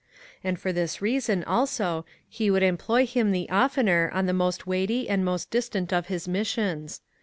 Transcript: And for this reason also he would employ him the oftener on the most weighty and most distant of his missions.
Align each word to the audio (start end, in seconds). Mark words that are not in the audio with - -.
And 0.43 0.59
for 0.59 0.73
this 0.73 0.99
reason 0.99 1.43
also 1.43 2.05
he 2.27 2.49
would 2.49 2.63
employ 2.63 3.05
him 3.05 3.29
the 3.31 3.47
oftener 3.51 4.09
on 4.15 4.25
the 4.25 4.33
most 4.33 4.65
weighty 4.65 5.07
and 5.07 5.23
most 5.23 5.51
distant 5.51 5.93
of 5.93 6.07
his 6.07 6.27
missions. 6.27 7.01